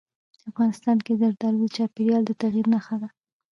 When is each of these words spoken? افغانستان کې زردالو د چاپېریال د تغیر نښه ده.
افغانستان 0.49 0.97
کې 1.05 1.13
زردالو 1.21 1.57
د 1.63 1.65
چاپېریال 1.75 2.23
د 2.25 2.31
تغیر 2.41 2.65
نښه 2.73 2.95
ده. 3.01 3.09